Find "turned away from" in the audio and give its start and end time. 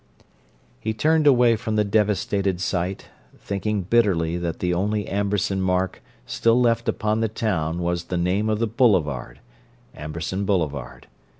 0.95-1.75